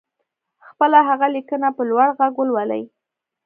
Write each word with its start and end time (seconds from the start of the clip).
خپله 0.67 0.99
هغه 1.09 1.27
ليکنه 1.35 1.67
په 1.77 1.83
لوړ 1.89 2.07
غږ 2.17 2.33
ولولئ. 2.37 2.83